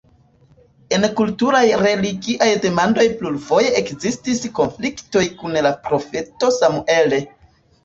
[0.95, 7.17] En kultaj-religiaj demandoj plurfoje ekzistis konfliktoj kun la profeto Samuel.